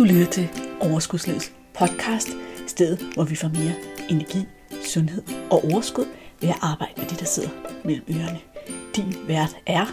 [0.00, 0.48] Du lytter til
[0.80, 2.28] Overskudslivets podcast,
[2.66, 3.74] stedet hvor vi får mere
[4.10, 4.38] energi,
[4.84, 6.04] sundhed og overskud
[6.40, 7.48] ved at arbejde med det, der sidder
[7.84, 8.40] mellem ørerne.
[8.96, 9.86] Din vært er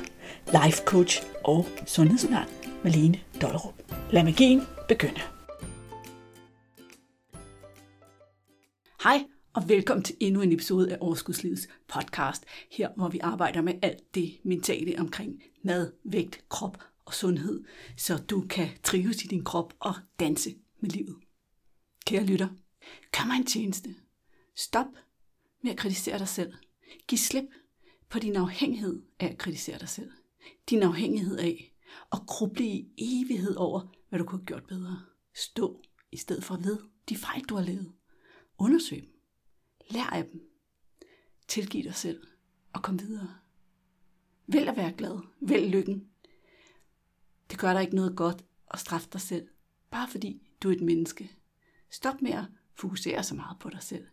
[0.63, 2.47] life coach og sundhedsundern
[2.83, 3.73] Malene Dollerup.
[4.12, 5.21] Lad magien begynde.
[9.04, 13.74] Hej og velkommen til endnu en episode af Overskudslivets podcast, her hvor vi arbejder med
[13.82, 16.78] alt det mentale omkring mad, vægt, krop
[17.08, 17.64] og sundhed,
[17.98, 21.16] så du kan trives i din krop og danse med livet.
[22.06, 22.48] Kære lytter,
[23.11, 23.96] gør mig en tjeneste.
[24.56, 24.88] Stop
[25.64, 26.54] med at kritisere dig selv.
[27.07, 27.46] Giv slip
[28.10, 30.12] på din afhængighed af at kritisere dig selv.
[30.70, 31.75] Din afhængighed af
[32.12, 35.06] at gruble i evighed over, hvad du kunne have gjort bedre.
[35.36, 35.81] Stå
[36.12, 36.78] i stedet for ved
[37.09, 37.94] de fejl, du har lavet.
[38.58, 39.14] Undersøg dem.
[39.89, 40.42] Lær af dem.
[41.48, 42.28] Tilgiv dig selv
[42.73, 43.36] og kom videre.
[44.48, 45.20] Vælg at være glad.
[45.42, 46.09] Vælg lykken.
[47.50, 49.47] Det gør dig ikke noget godt at straffe dig selv,
[49.92, 51.31] bare fordi du er et menneske.
[51.89, 54.06] Stop med at fokusere så meget på dig selv.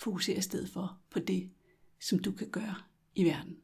[0.00, 1.50] Fokuser i stedet for på det,
[2.00, 2.74] som du kan gøre
[3.14, 3.56] i verden.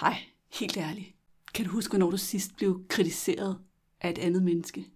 [0.00, 0.16] Hej,
[0.52, 1.14] helt ærligt.
[1.54, 3.58] Kan du huske, når du sidst blev kritiseret
[4.00, 4.90] af et andet menneske?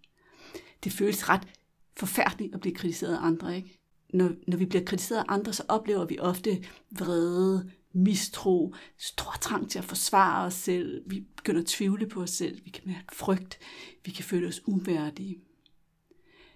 [0.84, 1.48] Det føles ret
[1.96, 3.78] forfærdeligt at blive kritiseret af andre, ikke?
[4.12, 9.70] Når, når vi bliver kritiseret af andre, så oplever vi ofte vrede, mistro, stor trang
[9.70, 11.02] til at forsvare os selv.
[11.06, 12.64] Vi begynder at tvivle på os selv.
[12.64, 13.58] Vi kan mærke frygt.
[14.04, 15.40] Vi kan føle os uværdige.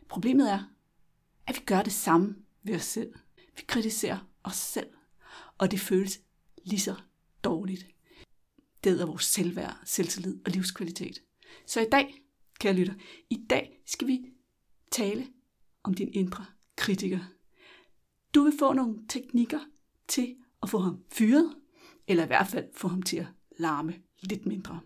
[0.09, 0.75] Problemet er,
[1.47, 3.15] at vi gør det samme ved os selv.
[3.57, 4.89] Vi kritiserer os selv,
[5.59, 6.21] og det føles
[6.65, 6.95] lige så
[7.45, 7.87] dårligt.
[8.85, 11.23] Det er vores selvværd, selvtillid og livskvalitet.
[11.67, 12.23] Så i dag,
[12.61, 12.95] kære lytter,
[13.31, 14.21] i dag skal vi
[14.91, 15.27] tale
[15.83, 16.45] om din indre
[16.77, 17.19] kritiker.
[18.35, 19.61] Du vil få nogle teknikker
[20.09, 21.55] til at få ham fyret,
[22.07, 23.27] eller i hvert fald få ham til at
[23.59, 24.81] larme lidt mindre.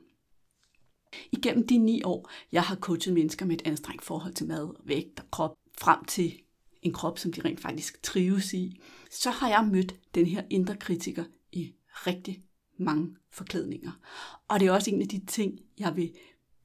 [1.33, 5.21] Igennem de ni år, jeg har coachet mennesker med et anstrengt forhold til mad, vægt
[5.21, 6.41] og krop, frem til
[6.83, 10.77] en krop, som de rent faktisk trives i, så har jeg mødt den her indre
[10.77, 12.43] kritiker i rigtig
[12.79, 13.93] mange forklædninger.
[14.49, 16.13] Og det er også en af de ting, jeg vil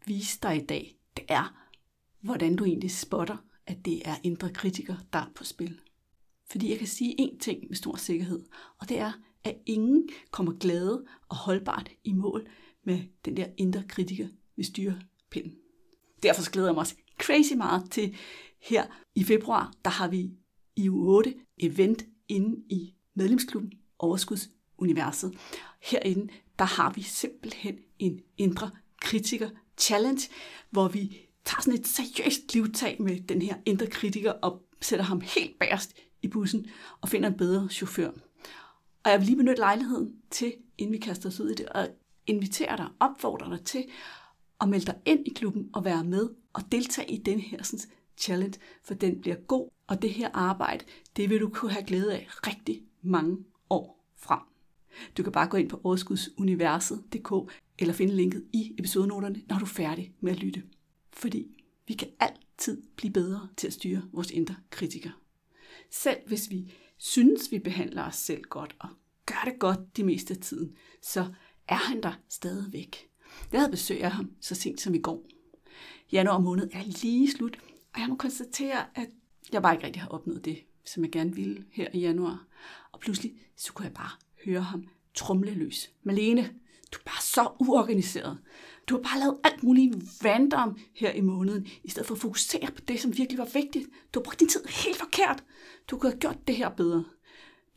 [0.05, 0.97] vise dig i dag.
[1.17, 1.69] Det er,
[2.21, 5.79] hvordan du egentlig spotter, at det er indre kritiker, der er på spil.
[6.51, 8.45] Fordi jeg kan sige én ting med stor sikkerhed,
[8.79, 9.11] og det er,
[9.43, 12.47] at ingen kommer glade og holdbart i mål
[12.83, 15.55] med den der indre kritiker ved styrepinden.
[16.23, 18.15] Derfor glæder jeg mig også crazy meget til
[18.61, 20.31] her i februar, der har vi
[20.75, 25.37] i uge 8 event inde i medlemsklubben Overskudsuniverset.
[25.81, 28.71] Herinde, der har vi simpelthen en indre
[29.01, 30.29] kritiker challenge,
[30.69, 35.21] hvor vi tager sådan et seriøst livtag med den her indre kritiker og sætter ham
[35.21, 36.65] helt bagerst i bussen
[37.01, 38.11] og finder en bedre chauffør.
[39.03, 41.87] Og jeg vil lige benytte lejligheden til, inden vi kaster os ud i det, og
[42.27, 43.85] invitere dig, opfordre dig til
[44.61, 47.79] at melde dig ind i klubben og være med og deltage i den her sådan,
[48.17, 50.85] challenge, for den bliver god, og det her arbejde,
[51.15, 53.37] det vil du kunne have glæde af rigtig mange
[53.69, 54.39] år frem.
[55.17, 59.69] Du kan bare gå ind på overskudsuniverset.dk eller finde linket i episodenoterne, når du er
[59.69, 60.63] færdig med at lytte.
[61.13, 61.47] Fordi
[61.87, 65.13] vi kan altid blive bedre til at styre vores indre kritikere.
[65.91, 68.89] Selv hvis vi synes, vi behandler os selv godt og
[69.25, 71.33] gør det godt de meste af tiden, så
[71.67, 73.09] er han der stadigvæk.
[73.51, 75.25] Jeg havde besøg af ham så sent som i går.
[76.11, 77.59] Januar måned er lige slut,
[77.93, 79.09] og jeg må konstatere, at
[79.51, 82.47] jeg bare ikke rigtig har opnået det, som jeg gerne ville her i januar.
[82.91, 84.11] Og pludselig, så kunne jeg bare
[84.45, 85.91] høre ham trumle løs.
[86.03, 86.43] Malene,
[86.93, 88.37] du er bare så uorganiseret.
[88.89, 92.71] Du har bare lavet alt muligt random her i måneden, i stedet for at fokusere
[92.75, 93.89] på det, som virkelig var vigtigt.
[94.13, 95.43] Du har brugt din tid helt forkert.
[95.91, 97.05] Du kunne have gjort det her bedre.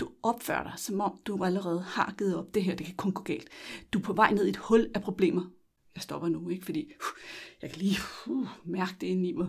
[0.01, 2.55] Du opfører dig, som om du allerede har givet op.
[2.55, 3.49] Det her, det kan kun gå galt.
[3.93, 5.51] Du er på vej ned i et hul af problemer.
[5.95, 6.65] Jeg stopper nu, ikke?
[6.65, 7.21] Fordi uh,
[7.63, 7.97] jeg kan lige
[8.27, 9.49] uh, mærke det inde i mig.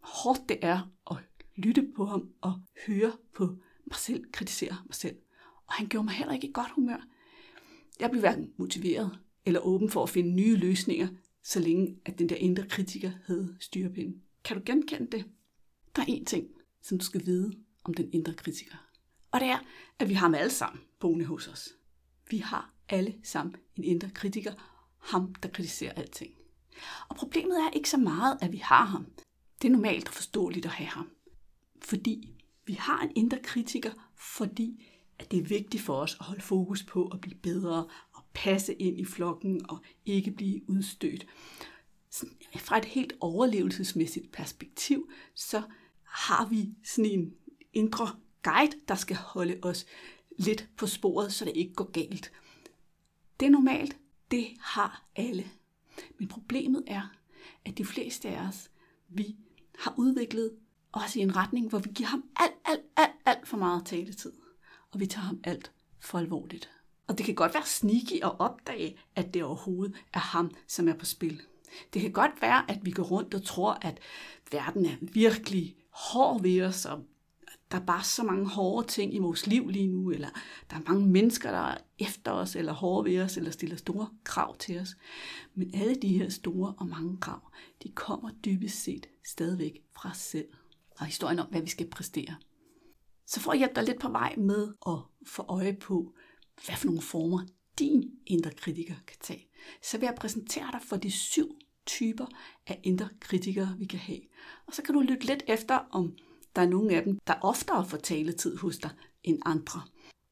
[0.00, 1.16] Hårdt det er at
[1.56, 3.44] lytte på ham og høre på
[3.86, 5.16] mig selv, kritisere mig selv.
[5.66, 7.06] Og han gjorde mig heller ikke i godt humør.
[8.00, 11.08] Jeg blev hverken motiveret eller åben for at finde nye løsninger,
[11.42, 14.22] så længe at den der indre kritiker havde styrepinden.
[14.44, 15.24] Kan du genkende det?
[15.96, 16.48] Der er én ting,
[16.82, 17.52] som du skal vide
[17.84, 18.76] om den indre kritiker.
[19.30, 19.58] Og det er,
[19.98, 21.68] at vi har ham alle sammen boende hos os.
[22.30, 24.52] Vi har alle sammen en indre kritiker,
[24.98, 26.34] ham der kritiserer alting.
[27.08, 29.06] Og problemet er ikke så meget, at vi har ham.
[29.62, 31.10] Det er normalt og forståeligt at have ham.
[31.82, 32.28] Fordi
[32.66, 34.86] vi har en indre kritiker, fordi
[35.18, 37.88] at det er vigtigt for os at holde fokus på at blive bedre
[38.34, 41.26] passe ind i flokken og ikke blive udstødt.
[42.10, 42.26] Så
[42.56, 45.62] fra et helt overlevelsesmæssigt perspektiv, så
[46.02, 47.34] har vi sådan en
[47.72, 48.08] indre
[48.42, 49.86] guide, der skal holde os
[50.38, 52.32] lidt på sporet, så det ikke går galt.
[53.40, 53.96] Det er normalt.
[54.30, 55.50] Det har alle.
[56.18, 57.14] Men problemet er,
[57.64, 58.70] at de fleste af os,
[59.08, 59.36] vi
[59.78, 60.50] har udviklet
[60.92, 64.32] os i en retning, hvor vi giver ham alt, alt, alt, alt for meget taletid.
[64.90, 66.70] Og vi tager ham alt for alvorligt.
[67.06, 70.94] Og det kan godt være sneaky at opdage, at det overhovedet er ham, som er
[70.94, 71.42] på spil.
[71.94, 73.98] Det kan godt være, at vi går rundt og tror, at
[74.52, 77.04] verden er virkelig hård ved os, og
[77.70, 80.28] der er bare så mange hårde ting i vores liv lige nu, eller
[80.70, 84.08] der er mange mennesker, der er efter os, eller hårde ved os, eller stiller store
[84.24, 84.96] krav til os.
[85.54, 87.40] Men alle de her store og mange krav,
[87.82, 90.48] de kommer dybest set stadigvæk fra os selv,
[90.98, 92.34] og historien om, hvad vi skal præstere.
[93.26, 96.14] Så for at hjælpe dig lidt på vej med at få øje på,
[96.64, 97.46] hvad for nogle former
[97.78, 99.48] din indre kritiker kan tage,
[99.82, 102.26] så vil jeg præsentere dig for de syv typer
[102.66, 104.20] af indre kritikere, vi kan have.
[104.66, 106.16] Og så kan du lytte lidt efter, om
[106.56, 108.90] der er nogle af dem, der oftere får taletid hos dig
[109.22, 109.82] end andre,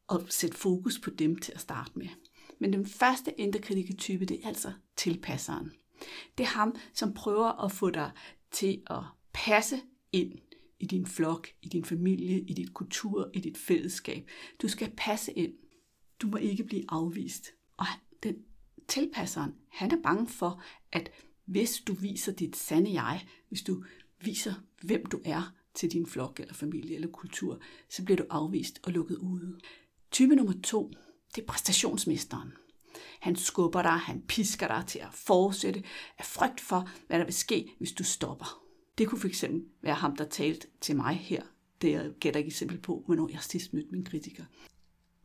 [0.08, 2.08] og sætte fokus på dem til at starte med.
[2.58, 5.73] Men den første indre kritikertype, det er altså tilpasseren.
[6.38, 8.11] Det er ham, som prøver at få dig
[8.50, 9.02] til at
[9.32, 9.81] passe
[10.12, 10.32] ind
[10.78, 14.28] i din flok, i din familie, i dit kultur, i dit fællesskab.
[14.62, 15.52] Du skal passe ind.
[16.22, 17.50] Du må ikke blive afvist.
[17.76, 17.87] Og
[18.22, 18.37] den
[18.88, 20.62] tilpasseren, han er bange for,
[20.93, 21.11] at
[21.44, 23.84] hvis du viser dit sande jeg, hvis du
[24.20, 28.81] viser, hvem du er til din flok eller familie eller kultur, så bliver du afvist
[28.82, 29.58] og lukket ude.
[30.11, 30.93] Type nummer to,
[31.34, 32.52] det er præstationsmesteren.
[33.20, 35.82] Han skubber dig, han pisker dig til at fortsætte
[36.19, 38.62] af frygt for, hvad der vil ske, hvis du stopper.
[38.99, 39.44] Det kunne fx
[39.82, 41.43] være ham, der talte til mig her.
[41.82, 44.44] Det jeg gætter ikke eksempel på, hvornår jeg sidst mødte min kritiker.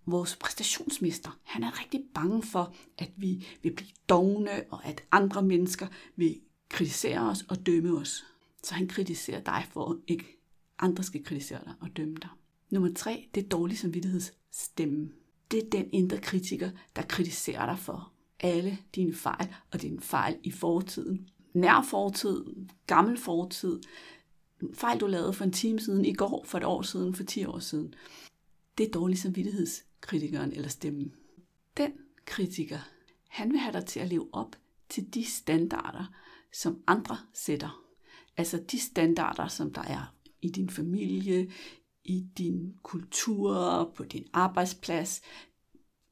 [0.06, 5.42] Vores præstationsmester, han er rigtig bange for, at vi vil blive dogne, og at andre
[5.42, 8.26] mennesker vil kritisere os og dømme os.
[8.64, 10.26] Så han kritiserer dig for, at ikke
[10.80, 12.30] andre skal kritisere dig og dømme dig.
[12.72, 15.10] Nummer tre, det er dårlig samvittighedsstemme.
[15.52, 20.38] Det er den indre kritiker, der kritiserer dig for alle dine fejl og dine fejl
[20.44, 21.30] i fortiden.
[21.54, 22.46] Nær fortid,
[22.88, 23.80] gammel fortid,
[24.74, 27.46] fejl du lavede for en time siden, i går, for et år siden, for 10
[27.46, 27.94] år siden.
[28.78, 29.18] Det er dårlig
[30.06, 31.16] samvittighedskritikeren eller stemmen.
[31.78, 31.92] Den
[32.26, 32.80] kritiker,
[33.30, 34.56] han vil have dig til at leve op
[34.90, 36.14] til de standarder,
[36.54, 37.82] som andre sætter.
[38.38, 41.52] Altså de standarder, som der er i din familie,
[42.04, 45.22] i din kultur, på din arbejdsplads,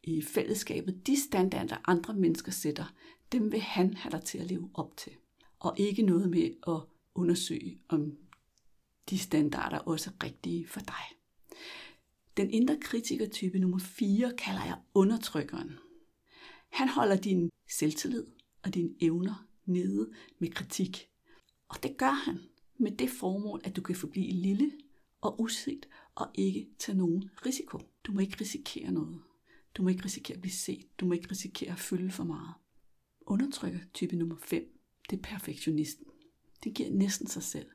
[0.03, 1.07] i fællesskabet.
[1.07, 2.93] De standarder, andre mennesker sætter,
[3.31, 5.11] dem vil han have dig til at leve op til.
[5.59, 6.81] Og ikke noget med at
[7.15, 8.17] undersøge, om
[9.09, 11.22] de standarder også er rigtige for dig.
[12.37, 15.71] Den indre kritikertype nummer 4 kalder jeg undertrykkeren.
[16.69, 18.25] Han holder din selvtillid
[18.63, 21.09] og dine evner nede med kritik.
[21.69, 22.39] Og det gør han
[22.79, 24.71] med det formål, at du kan forblive lille
[25.21, 25.85] og uset
[26.15, 27.79] og ikke tage nogen risiko.
[28.03, 29.21] Du må ikke risikere noget.
[29.77, 30.99] Du må ikke risikere at blive set.
[30.99, 32.53] Du må ikke risikere at fylde for meget.
[33.21, 34.79] Undertrykker type nummer 5,
[35.09, 36.05] det er perfektionisten.
[36.63, 37.67] Det giver næsten sig selv.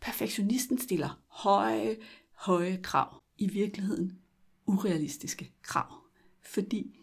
[0.00, 1.96] Perfektionisten stiller høje,
[2.32, 3.23] høje krav.
[3.38, 4.18] I virkeligheden
[4.66, 5.94] urealistiske krav.
[6.42, 7.00] Fordi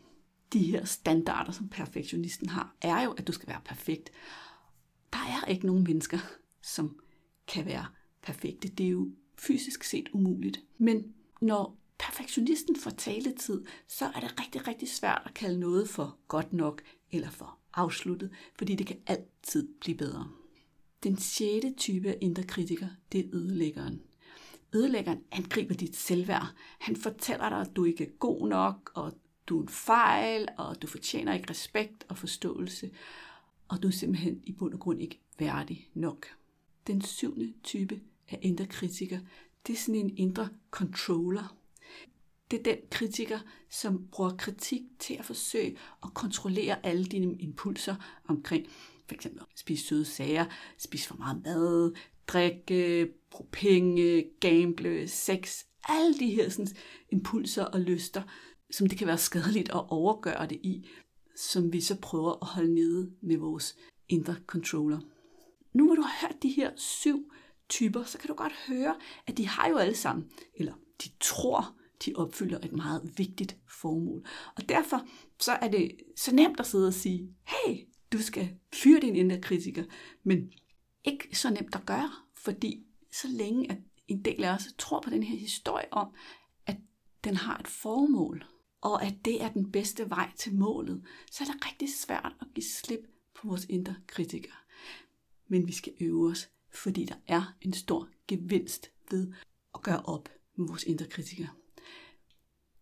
[0.53, 4.09] de her standarder, som perfektionisten har, er jo, at du skal være perfekt.
[5.13, 6.19] Der er ikke nogen mennesker,
[6.61, 6.99] som
[7.47, 7.85] kan være
[8.21, 8.67] perfekte.
[8.67, 10.63] Det er jo fysisk set umuligt.
[10.77, 16.17] Men når perfektionisten får taletid, så er det rigtig, rigtig svært at kalde noget for
[16.27, 16.81] godt nok
[17.11, 20.31] eller for afsluttet, fordi det kan altid blive bedre.
[21.03, 24.01] Den sjette type af indre kritiker, det er ødelæggeren.
[24.75, 26.53] Ødelæggeren angriber dit selvværd.
[26.79, 29.13] Han fortæller dig, at du ikke er god nok, og
[29.47, 32.91] du er en fejl, og du fortjener ikke respekt og forståelse,
[33.67, 36.27] og du er simpelthen i bund og grund ikke værdig nok.
[36.87, 39.19] Den syvende type af indre kritiker,
[39.67, 41.55] det er sådan en indre controller.
[42.51, 47.95] Det er den kritiker, som bruger kritik til at forsøge at kontrollere alle dine impulser
[48.27, 48.67] omkring
[49.11, 50.45] for eksempel spise søde sager,
[50.77, 51.93] spise for meget mad,
[52.33, 56.67] drikke, bruge penge, gamble, sex, alle de her sådan,
[57.11, 58.21] impulser og lyster,
[58.71, 60.87] som det kan være skadeligt at overgøre det i,
[61.35, 63.75] som vi så prøver at holde nede med vores
[64.09, 64.99] indre controller
[65.73, 67.31] nu hvor du har hørt de her syv
[67.69, 68.95] typer, så kan du godt høre,
[69.27, 70.73] at de har jo alle sammen, eller
[71.03, 74.25] de tror, de opfylder et meget vigtigt formål.
[74.57, 75.07] Og derfor
[75.39, 77.77] så er det så nemt at sidde og sige, hey,
[78.13, 79.83] du skal fyre din indre kritiker,
[80.23, 80.51] men
[81.03, 83.77] ikke så nemt at gøre, fordi så længe at
[84.07, 86.07] en del af os tror på den her historie om,
[86.65, 86.77] at
[87.23, 88.45] den har et formål,
[88.81, 92.47] og at det er den bedste vej til målet, så er det rigtig svært at
[92.55, 94.61] give slip på vores indre kritiker
[95.51, 99.33] men vi skal øve os, fordi der er en stor gevinst ved
[99.75, 101.47] at gøre op med vores indre kritiker.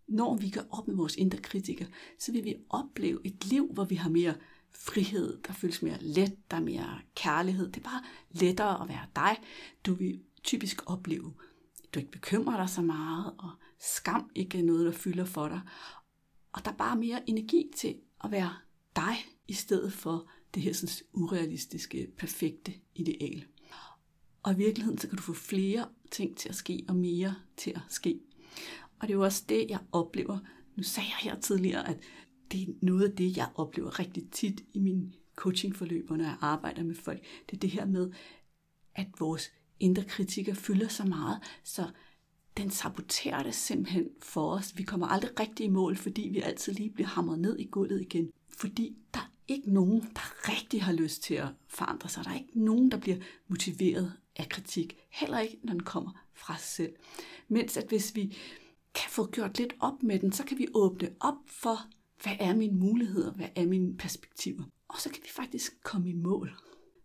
[0.07, 1.85] Når vi gør op med vores indre kritiker,
[2.19, 4.35] så vil vi opleve et liv, hvor vi har mere
[4.71, 7.71] frihed, der føles mere let, der er mere kærlighed.
[7.71, 9.37] Det er bare lettere at være dig.
[9.85, 11.33] Du vil typisk opleve,
[11.83, 15.47] at du ikke bekymrer dig så meget, og skam ikke er noget, der fylder for
[15.47, 15.61] dig.
[16.53, 18.53] Og der er bare mere energi til at være
[18.95, 19.15] dig,
[19.47, 23.45] i stedet for det her sådan urealistiske, perfekte ideal.
[24.43, 27.71] Og i virkeligheden, så kan du få flere ting til at ske, og mere til
[27.71, 28.19] at ske.
[28.99, 30.39] Og det er jo også det, jeg oplever.
[30.75, 31.97] Nu sagde jeg her tidligere, at
[32.51, 36.83] det er noget af det, jeg oplever rigtig tit i min coachingforløb, når jeg arbejder
[36.83, 37.23] med folk.
[37.49, 38.11] Det er det her med,
[38.95, 41.89] at vores indre kritiker fylder så meget, så
[42.57, 44.77] den saboterer det simpelthen for os.
[44.77, 48.01] Vi kommer aldrig rigtig i mål, fordi vi altid lige bliver hamret ned i gulvet
[48.01, 48.31] igen.
[48.57, 52.23] Fordi der er ikke nogen, der rigtig har lyst til at forandre sig.
[52.23, 54.97] Der er ikke nogen, der bliver motiveret af kritik.
[55.09, 56.93] Heller ikke, når den kommer fra sig selv.
[57.47, 58.37] Mens at hvis vi
[58.95, 61.77] kan få gjort lidt op med den, så kan vi åbne op for,
[62.23, 64.63] hvad er mine muligheder, hvad er mine perspektiver.
[64.87, 66.55] Og så kan vi faktisk komme i mål.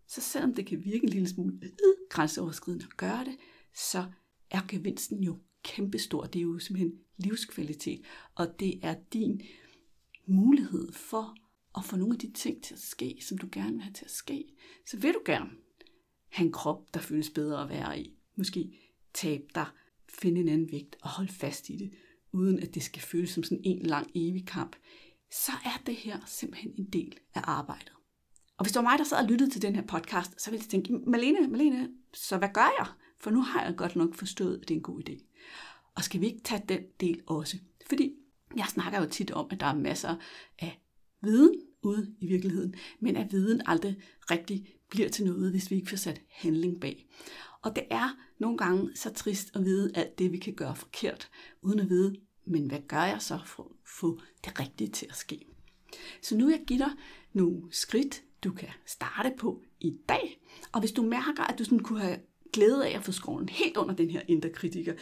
[0.07, 1.69] Så selvom det kan virke en lille smule øh,
[2.09, 3.35] grænseoverskridende at gøre det,
[3.75, 4.05] så
[4.51, 6.23] er gevinsten jo kæmpestor.
[6.23, 8.01] Det er jo simpelthen livskvalitet,
[8.35, 9.41] og det er din
[10.27, 11.35] mulighed for
[11.77, 14.05] at få nogle af de ting til at ske, som du gerne vil have til
[14.05, 14.45] at ske.
[14.87, 15.49] Så vil du gerne
[16.29, 18.17] have en krop, der føles bedre at være i.
[18.35, 18.79] Måske
[19.13, 19.65] tabe dig,
[20.09, 21.91] finde en anden vægt og holde fast i det,
[22.31, 24.75] uden at det skal føles som sådan en lang evig kamp.
[25.31, 27.91] Så er det her simpelthen en del af arbejdet.
[28.57, 30.63] Og hvis det var mig, der sad og lyttede til den her podcast, så ville
[30.63, 32.87] jeg tænke, Malene, Malene, så hvad gør jeg?
[33.19, 35.25] For nu har jeg godt nok forstået, at det er en god idé.
[35.95, 37.57] Og skal vi ikke tage den del også?
[37.89, 38.13] Fordi
[38.55, 40.15] jeg snakker jo tit om, at der er masser
[40.59, 40.81] af
[41.21, 43.97] viden ude i virkeligheden, men at viden aldrig
[44.31, 47.07] rigtig bliver til noget, hvis vi ikke får sat handling bag.
[47.61, 51.29] Og det er nogle gange så trist at vide alt det, vi kan gøre forkert,
[51.61, 52.15] uden at vide,
[52.45, 55.45] men hvad gør jeg så for at få det rigtige til at ske?
[56.21, 56.91] Så nu vil jeg give dig
[57.33, 60.41] nogle skridt, du kan starte på i dag.
[60.71, 62.19] Og hvis du mærker, at du sådan kunne have
[62.53, 64.93] glæde af at få skåren helt under den her indre kritiker,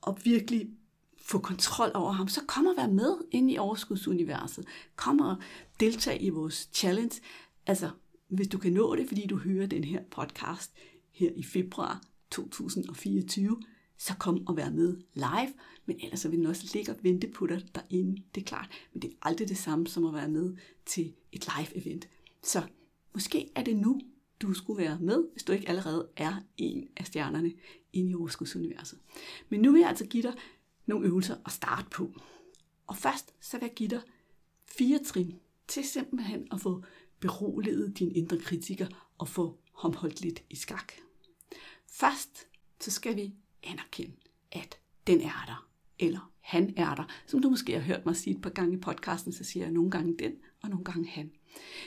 [0.00, 0.70] og virkelig
[1.22, 4.66] få kontrol over ham, så kom og vær med ind i overskudsuniverset.
[4.96, 5.36] Kom og
[5.80, 7.20] deltag i vores challenge.
[7.66, 7.90] Altså,
[8.28, 10.72] hvis du kan nå det, fordi du hører den her podcast
[11.12, 13.62] her i februar 2024,
[13.98, 15.54] så kom og vær med live.
[15.86, 18.22] Men ellers så vil den også ligge og vente på dig derinde.
[18.34, 21.46] Det er klart, men det er aldrig det samme som at være med til et
[21.56, 22.08] live event.
[22.42, 22.62] Så
[23.14, 24.00] måske er det nu,
[24.42, 27.52] du skulle være med, hvis du ikke allerede er en af stjernerne
[27.92, 28.98] inde i overskudsuniverset.
[29.48, 30.34] Men nu vil jeg altså give dig
[30.86, 32.12] nogle øvelser at starte på.
[32.86, 34.00] Og først så vil jeg give dig
[34.64, 35.34] fire trin
[35.68, 36.82] til simpelthen at få
[37.20, 38.86] beroliget din indre kritiker
[39.18, 40.92] og få ham holdt lidt i skak.
[41.86, 42.46] Først
[42.80, 43.34] så skal vi
[43.66, 44.16] anerkende,
[44.52, 45.68] at den er der,
[45.98, 47.04] eller han er der.
[47.26, 49.72] Som du måske har hørt mig sige et par gange i podcasten, så siger jeg
[49.72, 50.32] nogle gange den,
[50.62, 51.30] og nogle gange han.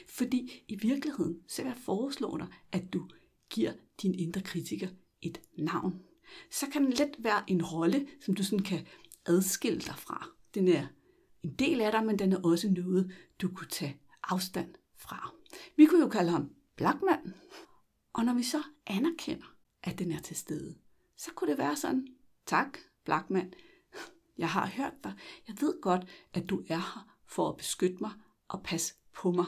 [0.08, 3.10] Fordi i virkeligheden, så vil jeg foreslå dig, at du
[3.50, 4.88] giver din indre kritiker
[5.22, 6.02] et navn.
[6.52, 8.86] Så kan den let være en rolle, som du sådan kan
[9.26, 10.28] adskille dig fra.
[10.54, 10.88] Den er
[11.44, 15.34] en del af dig, men den er også noget, du kunne tage afstand fra.
[15.78, 17.34] Vi kunne jo kalde ham Blackman.
[18.14, 20.76] Og når vi så anerkender, at den er til stede,
[21.20, 22.08] så kunne det være sådan,
[22.46, 23.54] tak Blackman,
[24.38, 25.14] jeg har hørt dig.
[25.48, 28.12] Jeg ved godt, at du er her for at beskytte mig
[28.48, 29.46] og passe på mig.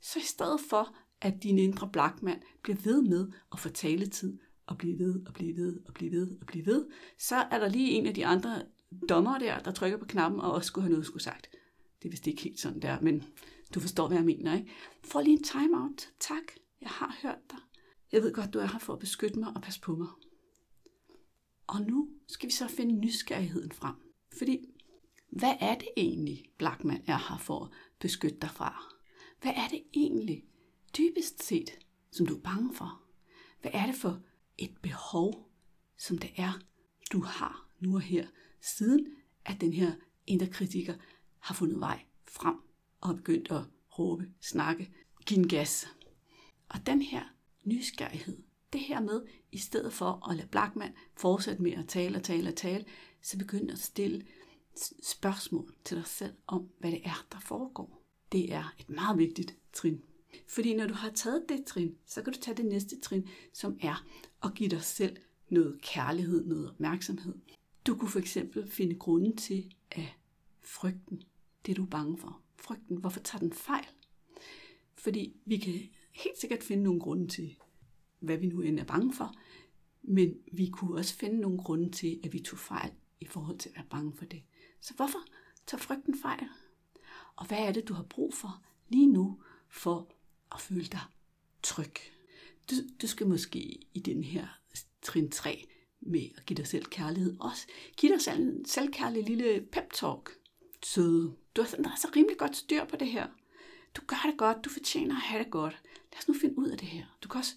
[0.00, 4.78] Så i stedet for, at din indre Blackman bliver ved med at få taletid og
[4.78, 6.86] blive ved og blive ved og blive ved og blive ved,
[7.18, 8.62] så er der lige en af de andre
[9.08, 11.48] dommer der, der trykker på knappen og også skulle have noget skulle sagt.
[12.02, 13.24] Det er vist ikke helt sådan der, men
[13.74, 14.70] du forstår, hvad jeg mener, ikke?
[15.04, 16.08] Få lige en timeout.
[16.20, 16.42] Tak,
[16.80, 17.58] jeg har hørt dig.
[18.12, 20.08] Jeg ved godt, du er her for at beskytte mig og passe på mig.
[21.72, 23.94] Og nu skal vi så finde nysgerrigheden frem.
[24.38, 24.58] Fordi,
[25.30, 28.94] hvad er det egentlig, Blackman er her for at beskytte dig fra?
[29.40, 30.44] Hvad er det egentlig,
[30.98, 31.70] dybest set,
[32.10, 33.02] som du er bange for?
[33.60, 34.20] Hvad er det for
[34.58, 35.50] et behov,
[35.96, 36.60] som det er,
[37.12, 38.26] du har nu og her,
[38.60, 39.06] siden
[39.44, 39.92] at den her
[40.26, 40.94] indre kritiker
[41.38, 42.56] har fundet vej frem
[43.00, 43.62] og har begyndt at
[43.98, 44.90] råbe, snakke,
[45.26, 45.88] give en gas.
[46.68, 47.24] Og den her
[47.64, 52.22] nysgerrighed, det her med, i stedet for at lade Blackman fortsætte med at tale og
[52.22, 52.84] tale og tale,
[53.22, 54.26] så begynd at stille
[55.02, 58.02] spørgsmål til dig selv om, hvad det er, der foregår.
[58.32, 60.02] Det er et meget vigtigt trin.
[60.48, 63.78] Fordi når du har taget det trin, så kan du tage det næste trin, som
[63.82, 64.04] er
[64.44, 65.16] at give dig selv
[65.48, 67.34] noget kærlighed, noget opmærksomhed.
[67.86, 70.16] Du kunne for eksempel finde grunden til, at
[70.60, 71.22] frygten,
[71.66, 73.86] det du er bange for, frygten, hvorfor tager den fejl?
[74.94, 75.72] Fordi vi kan
[76.12, 77.56] helt sikkert finde nogle grunde til,
[78.22, 79.34] hvad vi nu end er bange for,
[80.02, 83.68] men vi kunne også finde nogle grunde til, at vi tog fejl i forhold til
[83.68, 84.42] at være bange for det.
[84.80, 85.18] Så hvorfor
[85.66, 86.48] tager frygten fejl?
[87.36, 90.12] Og hvad er det, du har brug for lige nu, for
[90.54, 91.00] at føle dig
[91.62, 91.94] tryg.
[92.70, 94.46] Du, du skal måske i den her
[95.02, 95.66] trin 3
[96.00, 97.66] med at give dig selv kærlighed også.
[97.96, 100.30] Giv dig selv en selvkærlig lille pep-talk.
[100.84, 101.34] Søde.
[101.56, 103.26] du har, der er så rimelig godt styr på det her.
[103.96, 105.82] Du gør det godt, du fortjener at have det godt.
[106.12, 107.04] Lad os nu finde ud af det her.
[107.24, 107.56] Du kan også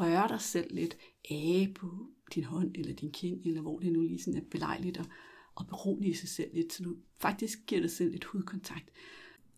[0.00, 0.96] røre dig selv lidt
[1.30, 4.96] af på din hånd eller din kind, eller hvor det nu lige sådan er belejligt,
[4.96, 5.08] at,
[5.54, 8.90] og berolige sig selv lidt, så du faktisk giver dig selv et hudkontakt,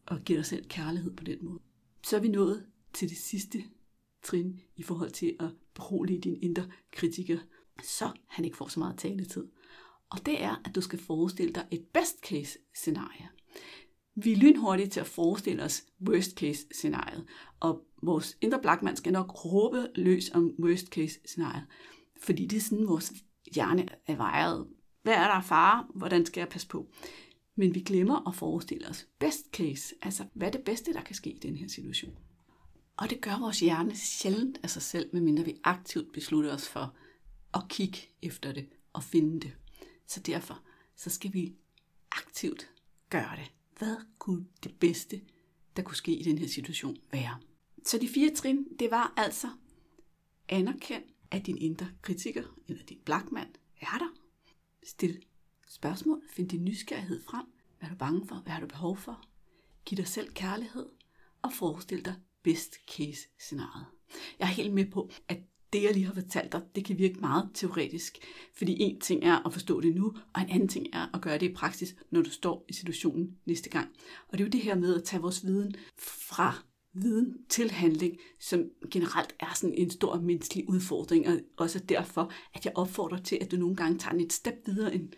[0.06, 1.60] og giver dig selv kærlighed på den måde.
[2.04, 3.64] Så er vi nået til det sidste
[4.22, 7.38] trin i forhold til at berolige din indre kritiker,
[7.82, 9.46] så han ikke får så meget taletid.
[10.10, 13.28] Og det er, at du skal forestille dig et best case scenarie.
[14.18, 17.26] Vi er lynhurtige til at forestille os worst case scenariet,
[17.60, 21.64] og vores indre blackman skal nok råbe løs om worst case scenariet,
[22.22, 23.12] fordi det er sådan, vores
[23.54, 24.66] hjerne er vejet.
[25.02, 25.86] Hvad er der af fare?
[25.94, 26.86] Hvordan skal jeg passe på?
[27.54, 31.14] Men vi glemmer at forestille os best case, altså hvad er det bedste, der kan
[31.14, 32.18] ske i den her situation.
[32.96, 36.96] Og det gør vores hjerne sjældent af sig selv, medmindre vi aktivt beslutter os for
[37.54, 39.52] at kigge efter det og finde det.
[40.06, 40.60] Så derfor
[40.96, 41.54] så skal vi
[42.10, 42.70] aktivt
[43.10, 43.55] gøre det.
[43.78, 45.20] Hvad kunne det bedste,
[45.76, 47.38] der kunne ske i den her situation, være?
[47.84, 49.48] Så de fire trin, det var altså
[50.48, 54.08] anerkend, at din indre kritiker eller din blakmand, er der.
[54.82, 55.22] Stil
[55.68, 57.46] spørgsmål, find din nysgerrighed frem.
[57.78, 58.34] Hvad er du bange for?
[58.34, 59.24] Hvad har du behov for?
[59.84, 60.86] Giv dig selv kærlighed
[61.42, 63.86] og forestil dig best case scenariet.
[64.38, 65.38] Jeg er helt med på, at
[65.76, 68.18] det, jeg lige har fortalt dig, det kan virke meget teoretisk.
[68.54, 71.38] Fordi en ting er at forstå det nu, og en anden ting er at gøre
[71.38, 73.88] det i praksis, når du står i situationen næste gang.
[74.28, 78.16] Og det er jo det her med at tage vores viden fra viden til handling,
[78.40, 83.38] som generelt er sådan en stor menneskelig udfordring, og også derfor, at jeg opfordrer til,
[83.40, 85.08] at du nogle gange tager et step videre end,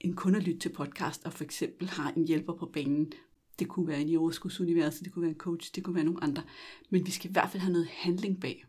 [0.00, 3.12] end kun at lytte til podcast, og for eksempel har en hjælper på banen.
[3.58, 6.22] Det kunne være en i overskudsuniverset, det kunne være en coach, det kunne være nogle
[6.22, 6.42] andre.
[6.90, 8.64] Men vi skal i hvert fald have noget handling bag.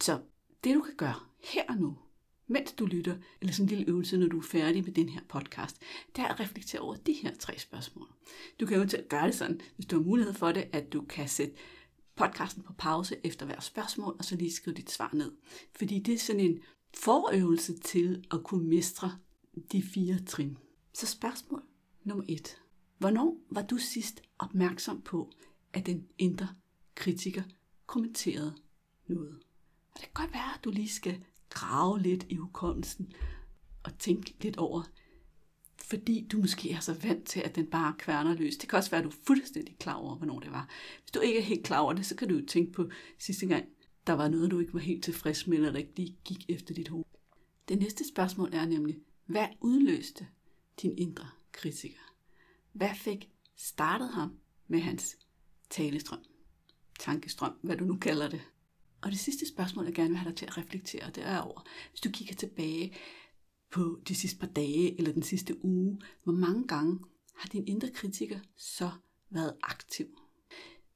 [0.00, 0.18] Så
[0.64, 1.98] det du kan gøre her og nu,
[2.46, 5.20] mens du lytter, eller sådan en lille øvelse, når du er færdig med den her
[5.28, 5.80] podcast,
[6.16, 8.08] det er at reflektere over de her tre spørgsmål.
[8.60, 11.28] Du kan jo gøre det sådan, hvis du har mulighed for det, at du kan
[11.28, 11.54] sætte
[12.16, 15.32] podcasten på pause efter hver spørgsmål, og så lige skrive dit svar ned.
[15.76, 16.58] Fordi det er sådan en
[16.94, 19.18] forøvelse til at kunne mestre
[19.72, 20.58] de fire trin.
[20.92, 21.62] Så spørgsmål
[22.04, 22.62] nummer et.
[22.98, 25.30] Hvornår var du sidst opmærksom på,
[25.72, 26.48] at den indre
[26.94, 27.42] kritiker
[27.86, 28.54] kommenterede
[29.06, 29.40] noget?
[29.94, 33.12] Og det kan godt være, at du lige skal grave lidt i hukommelsen
[33.84, 34.82] og tænke lidt over,
[35.76, 38.56] fordi du måske er så vant til, at den bare kværner løs.
[38.56, 40.68] Det kan også være, at du er fuldstændig klar over, hvornår det var.
[41.00, 43.46] Hvis du ikke er helt klar over det, så kan du jo tænke på sidste
[43.46, 43.64] gang,
[44.06, 46.74] der var noget, du ikke var helt tilfreds med, eller der ikke lige gik efter
[46.74, 47.04] dit hoved.
[47.68, 50.26] Det næste spørgsmål er nemlig, hvad udløste
[50.82, 52.14] din indre kritiker?
[52.72, 55.16] Hvad fik startet ham med hans
[55.70, 56.18] talestrøm,
[57.00, 58.42] tankestrøm, hvad du nu kalder det?
[59.04, 61.66] Og det sidste spørgsmål, jeg gerne vil have dig til at reflektere, det er over,
[61.90, 62.96] hvis du kigger tilbage
[63.70, 66.98] på de sidste par dage eller den sidste uge, hvor mange gange
[67.36, 68.90] har din indre kritiker så
[69.30, 70.06] været aktiv?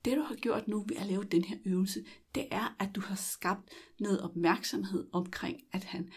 [0.05, 3.01] Det du har gjort nu ved at lave den her øvelse, det er, at du
[3.01, 6.11] har skabt noget opmærksomhed omkring, at han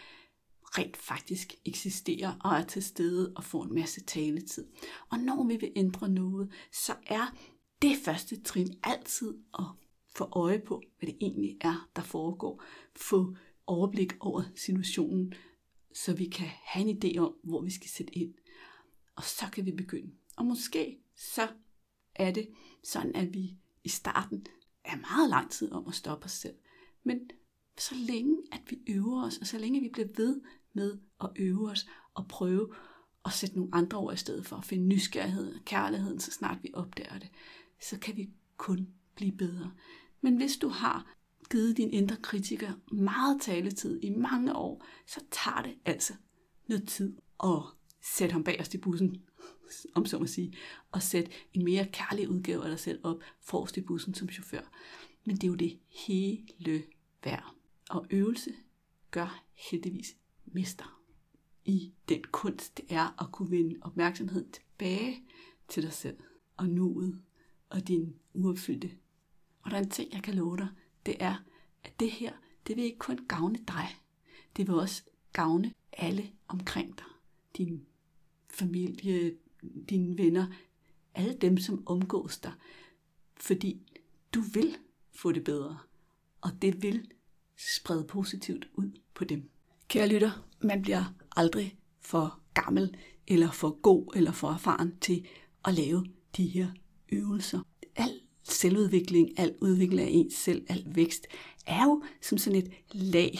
[0.62, 4.66] rent faktisk eksisterer og er til stede og får en masse taletid.
[5.10, 7.36] Og når vi vil ændre noget, så er
[7.82, 9.64] det første trin altid at
[10.14, 12.62] få øje på, hvad det egentlig er, der foregår.
[12.96, 15.34] Få overblik over situationen,
[15.94, 18.34] så vi kan have en idé om, hvor vi skal sætte ind.
[19.16, 20.12] Og så kan vi begynde.
[20.36, 21.48] Og måske så
[22.14, 22.48] er det
[22.84, 24.46] sådan, at vi i starten
[24.84, 26.56] er meget lang tid om at stoppe os selv.
[27.04, 27.30] Men
[27.78, 30.40] så længe, at vi øver os, og så længe vi bliver ved
[30.72, 32.74] med at øve os og prøve
[33.24, 36.58] at sætte nogle andre ord i stedet for at finde nysgerrighed og kærligheden, så snart
[36.62, 37.28] vi opdager det,
[37.80, 39.72] så kan vi kun blive bedre.
[40.22, 41.14] Men hvis du har
[41.50, 46.14] givet din indre kritiker meget taletid i mange år, så tager det altså
[46.68, 47.62] noget tid at
[48.02, 49.22] sætte ham bag os i bussen,
[49.94, 50.54] om så må sige,
[50.92, 54.70] og sætte en mere kærlig udgave af dig selv op forrest i bussen som chauffør.
[55.24, 56.84] Men det er jo det hele
[57.24, 57.54] værd.
[57.90, 58.50] Og øvelse
[59.10, 61.02] gør heldigvis mester
[61.64, 65.22] i den kunst, det er at kunne vende opmærksomheden tilbage
[65.68, 66.16] til dig selv
[66.56, 67.22] og nuet
[67.70, 68.90] og din uopfyldte
[69.62, 70.68] og der er en ting, jeg kan love dig,
[71.06, 71.34] det er,
[71.84, 72.32] at det her,
[72.66, 73.96] det vil ikke kun gavne dig.
[74.56, 77.06] Det vil også gavne alle omkring dig.
[77.56, 77.86] Din
[78.50, 79.34] familie,
[79.88, 80.46] dine venner,
[81.14, 82.52] alle dem, som omgås dig.
[83.36, 83.80] Fordi
[84.34, 84.76] du vil
[85.14, 85.78] få det bedre.
[86.40, 87.10] Og det vil
[87.56, 89.50] sprede positivt ud på dem.
[89.88, 91.04] Kære lytter, man bliver
[91.36, 92.96] aldrig for gammel,
[93.28, 95.26] eller for god, eller for erfaren til
[95.64, 96.68] at lave de her
[97.12, 97.60] øvelser.
[97.96, 101.26] Alt selvudvikling, al udvikling af en selv, al vækst,
[101.66, 103.38] er jo som sådan et lag,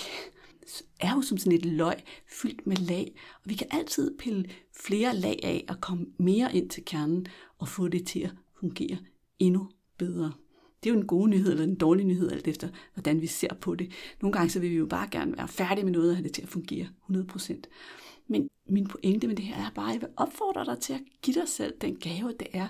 [1.01, 3.15] er jo som sådan et løg fyldt med lag.
[3.35, 7.27] Og vi kan altid pille flere lag af og komme mere ind til kernen
[7.59, 8.99] og få det til at fungere
[9.39, 10.33] endnu bedre.
[10.83, 13.55] Det er jo en god nyhed eller en dårlig nyhed, alt efter hvordan vi ser
[13.55, 13.93] på det.
[14.23, 16.35] Nogle gange så vil vi jo bare gerne være færdige med noget og have det
[16.35, 17.63] til at fungere 100%.
[18.29, 21.01] Men min pointe med det her er bare, at jeg vil opfordre dig til at
[21.23, 22.69] give dig selv den gave, det er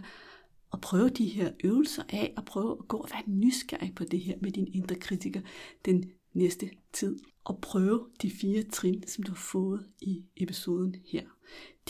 [0.72, 4.20] at prøve de her øvelser af, og prøve at gå og være nysgerrig på det
[4.20, 5.40] her med din indre kritiker
[5.84, 7.18] den næste tid.
[7.44, 11.22] Og prøve de fire trin, som du har fået i episoden her.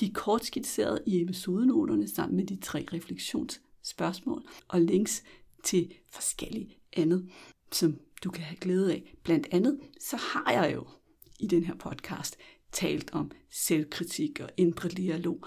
[0.00, 5.22] De er kort skitseret i episodenoterne sammen med de tre refleksionsspørgsmål og links
[5.64, 7.30] til forskellige andet,
[7.72, 9.14] som du kan have glæde af.
[9.22, 10.86] Blandt andet, så har jeg jo
[11.40, 12.36] i den her podcast
[12.72, 15.46] talt om selvkritik og indre dialog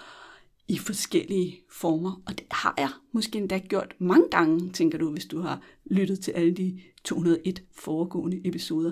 [0.68, 2.22] i forskellige former.
[2.26, 6.20] Og det har jeg måske endda gjort mange gange, tænker du, hvis du har lyttet
[6.20, 8.92] til alle de 201 foregående episoder.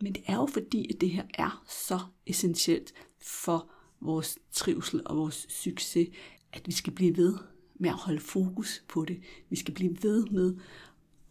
[0.00, 5.16] Men det er jo fordi, at det her er så essentielt for vores trivsel og
[5.16, 6.08] vores succes,
[6.52, 7.34] at vi skal blive ved
[7.74, 9.20] med at holde fokus på det.
[9.50, 10.56] Vi skal blive ved med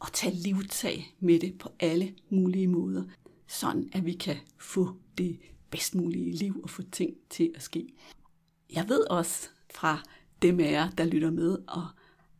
[0.02, 3.04] at tage livtag med det på alle mulige måder,
[3.48, 7.88] sådan at vi kan få det bedst mulige liv og få ting til at ske.
[8.74, 10.04] Jeg ved også fra
[10.42, 11.88] dem af jer, der lytter med og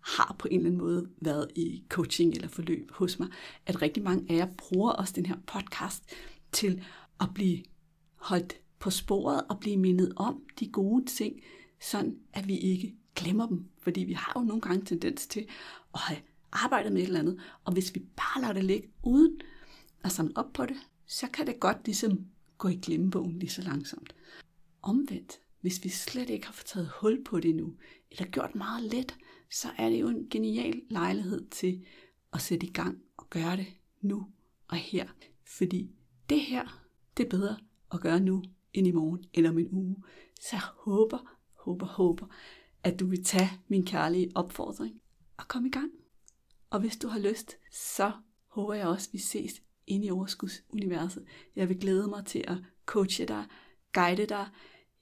[0.02, 3.28] har på en eller anden måde været i coaching eller forløb hos mig,
[3.66, 6.04] at rigtig mange af jer bruger også den her podcast
[6.52, 6.84] til
[7.20, 7.64] at blive
[8.16, 11.42] holdt på sporet og blive mindet om de gode ting,
[11.82, 13.66] sådan at vi ikke glemmer dem.
[13.82, 15.48] Fordi vi har jo nogle gange tendens til
[15.94, 16.20] at have
[16.52, 19.42] arbejdet med et eller andet, og hvis vi bare lader det ligge uden
[20.04, 22.26] at samle op på det, så kan det godt ligesom
[22.58, 24.16] gå i glemmebogen lige så langsomt.
[24.82, 27.76] Omvendt, hvis vi slet ikke har fået taget hul på det nu,
[28.12, 29.16] eller gjort meget let,
[29.52, 31.86] så er det jo en genial lejlighed til
[32.34, 33.68] at sætte i gang og gøre det
[34.02, 34.28] nu
[34.68, 35.08] og her.
[35.44, 35.92] Fordi
[36.30, 36.86] det her,
[37.18, 37.58] det er bedre
[37.94, 38.44] at gøre nu
[38.74, 39.96] end i morgen eller om en uge.
[40.42, 42.26] Så jeg håber, håber, håber,
[42.84, 45.02] at du vil tage min kærlige opfordring
[45.38, 45.92] og komme i gang.
[46.70, 48.12] Og hvis du har lyst, så
[48.48, 51.26] håber jeg også, at vi ses inde i overskudsuniverset.
[51.56, 53.46] Jeg vil glæde mig til at coache dig,
[53.94, 54.48] guide dig,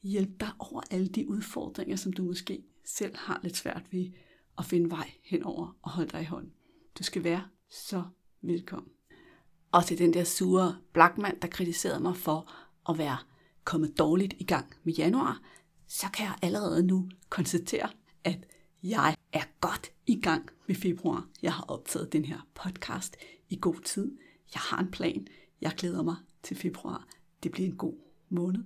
[0.08, 4.12] hjælpe dig over alle de udfordringer, som du måske selv har lidt svært ved
[4.58, 6.54] at finde vej henover og holde dig i hånden.
[7.00, 8.04] Du skal være så
[8.42, 8.92] velkommen.
[9.72, 12.52] Og til den der sure Blackman, der kritiserede mig for
[12.90, 13.18] at være
[13.64, 15.42] kommet dårligt i gang med januar,
[15.88, 17.90] så kan jeg allerede nu konstatere,
[18.24, 18.48] at
[18.84, 21.28] jeg er godt i gang med februar.
[21.42, 23.18] Jeg har optaget den her podcast
[23.50, 24.18] i god tid.
[24.54, 25.28] Jeg har en plan.
[25.62, 27.08] Jeg glæder mig til februar.
[27.44, 27.96] Det bliver en god
[28.30, 28.64] måned.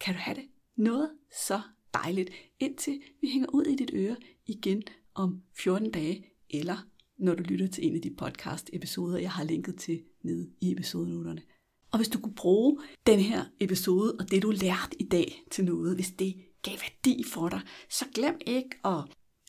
[0.00, 1.10] Kan du have det noget
[1.46, 1.60] så
[1.94, 4.82] dejligt, indtil vi hænger ud i dit øre igen
[5.14, 6.76] om 14 dage, eller
[7.18, 11.42] når du lytter til en af de podcast-episoder, jeg har linket til nede i episodenoterne.
[11.90, 15.64] Og hvis du kunne bruge den her episode og det, du lærte i dag til
[15.64, 17.60] noget, hvis det gav værdi for dig,
[17.90, 19.04] så glem ikke at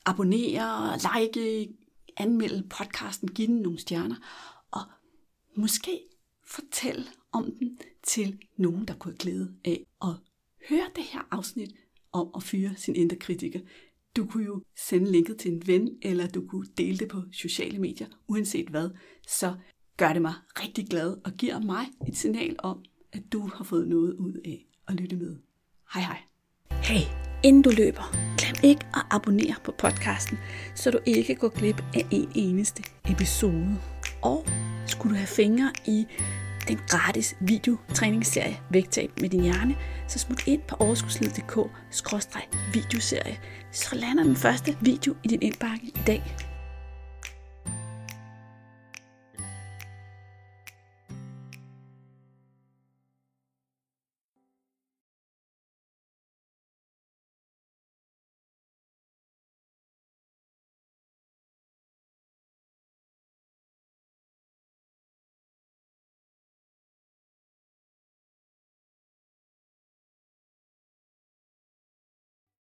[0.06, 1.70] abonnere, like,
[2.18, 4.16] anmelde podcasten, give den nogle stjerner,
[4.72, 4.82] og
[5.56, 6.02] måske
[6.46, 10.16] fortæl om den til nogen, der kunne have glæde af at
[10.70, 11.72] høre det her afsnit
[12.12, 13.60] om at fyre sin indre kritiker.
[14.16, 17.80] Du kunne jo sende linket til en ven, eller du kunne dele det på sociale
[17.80, 18.90] medier, uanset hvad.
[19.28, 19.56] Så
[19.98, 23.88] gør det mig rigtig glad og giver mig et signal om, at du har fået
[23.88, 25.36] noget ud af at lytte med.
[25.94, 26.18] Hej hej.
[26.72, 27.06] Hey,
[27.44, 28.04] inden du løber,
[28.38, 30.38] glem ikke at abonnere på podcasten,
[30.76, 33.78] så du ikke går glip af en eneste episode.
[34.22, 34.46] Og
[34.88, 36.06] skulle du have fingre i
[36.68, 39.76] den gratis videotræningsserie Vægtab med din hjerne,
[40.08, 43.40] så smut ind på overskudslivet.dk-videoserie,
[43.72, 46.47] så lander den første video i din indbakke i dag.